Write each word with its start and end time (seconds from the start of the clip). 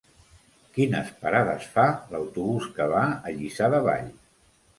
Quines 0.77 1.11
parades 1.25 1.67
fa 1.75 1.83
l'autobús 2.15 2.67
que 2.79 2.89
va 2.95 3.03
a 3.19 3.35
Lliçà 3.37 3.71
de 3.77 3.85
Vall? 3.91 4.11